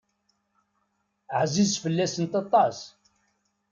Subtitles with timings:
[1.41, 2.77] Ɛziz fell-asent aṭas.